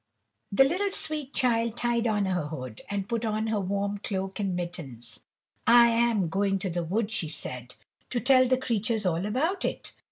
THE 0.51 0.63
little 0.63 0.91
sweet 0.91 1.31
Child 1.31 1.77
tied 1.77 2.07
on 2.07 2.25
her 2.25 2.47
hood, 2.47 2.81
and 2.89 3.07
put 3.07 3.23
on 3.23 3.45
her 3.45 3.59
warm 3.59 3.99
cloak 3.99 4.39
and 4.39 4.55
mittens. 4.55 5.19
"I 5.67 5.89
am 5.89 6.27
going 6.27 6.57
to 6.57 6.71
the 6.71 6.83
wood," 6.83 7.11
she 7.11 7.27
said, 7.27 7.75
"to 8.09 8.19
tell 8.19 8.47
the 8.47 8.57
creatures 8.57 9.05
all 9.05 9.27
about 9.27 9.63
it. 9.63 9.93